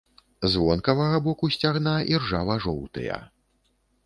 З 0.53 0.61
вонкавага 0.61 1.19
боку 1.27 1.49
сцягна 1.57 1.93
іржава-жоўтыя. 2.15 3.21